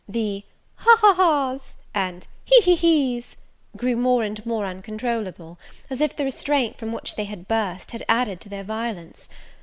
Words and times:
The 0.09 0.43
ha, 0.77 0.95
ha 0.99 1.13
ha's! 1.13 1.77
and 1.93 2.25
he, 2.43 2.59
he, 2.61 2.73
he's! 2.73 3.37
grew 3.77 3.95
more 3.95 4.23
and 4.23 4.43
more 4.47 4.65
uncontrollable, 4.65 5.59
as 5.91 6.01
if 6.01 6.15
the 6.15 6.23
restraint, 6.23 6.79
from 6.79 6.91
which 6.91 7.13
they 7.13 7.25
had 7.25 7.47
burst, 7.47 7.91
had 7.91 8.01
added 8.09 8.41
to 8.41 8.49
their 8.49 8.63
violence. 8.63 9.29